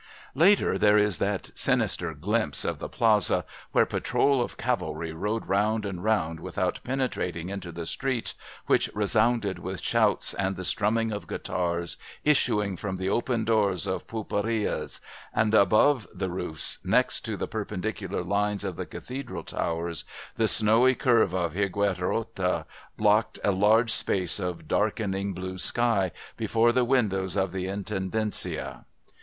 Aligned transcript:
Later 0.33 0.79
there 0.79 0.97
is 0.97 1.19
that 1.19 1.51
sinister 1.53 2.15
glimpse 2.15 2.65
of 2.65 2.79
the 2.79 2.89
plaza, 2.89 3.45
"where 3.71 3.83
a 3.83 3.85
patrol 3.85 4.41
of 4.41 4.57
cavalry 4.57 5.11
rode 5.13 5.45
round 5.47 5.85
and 5.85 6.03
round 6.03 6.39
without 6.39 6.79
penetrating 6.83 7.49
into 7.49 7.71
the 7.71 7.85
streets 7.85 8.33
which 8.65 8.89
resounded 8.95 9.59
with 9.59 9.79
shouts 9.83 10.33
and 10.33 10.55
the 10.55 10.63
strumming 10.63 11.11
of 11.11 11.27
guitars 11.27 11.97
issuing 12.23 12.75
from 12.77 12.95
the 12.95 13.09
open 13.09 13.45
doors 13.45 13.85
of 13.85 14.07
pulperias... 14.07 15.01
and 15.35 15.53
above 15.53 16.07
the 16.11 16.31
roofs, 16.31 16.79
next 16.83 17.19
to 17.23 17.37
the 17.37 17.47
perpendicular 17.47 18.23
lines 18.23 18.63
of 18.63 18.77
the 18.77 18.87
cathedral 18.87 19.43
towers 19.43 20.03
the 20.35 20.47
snowy 20.47 20.95
curve 20.95 21.35
of 21.35 21.53
Higuerota 21.53 22.65
blocked 22.97 23.37
a 23.43 23.51
large 23.51 23.91
space 23.91 24.39
of 24.39 24.67
darkening 24.67 25.33
blue 25.33 25.59
sky 25.59 26.09
before 26.37 26.71
the 26.71 26.85
windows 26.85 27.37
of 27.37 27.51
the 27.51 27.65
Intendencia." 27.67 28.85